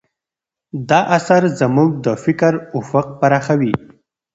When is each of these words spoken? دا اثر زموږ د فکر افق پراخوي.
دا 0.89 0.99
اثر 1.17 1.41
زموږ 1.59 1.89
د 2.05 2.07
فکر 2.23 2.53
افق 2.79 3.07
پراخوي. 3.19 3.73